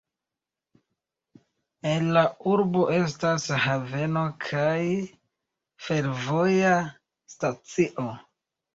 En 1.89 2.07
la 2.15 2.23
urbo 2.53 2.87
estas 3.01 3.47
haveno 3.67 4.25
kaj 4.49 4.75
fervoja 5.87 6.77
stacio. 7.39 8.13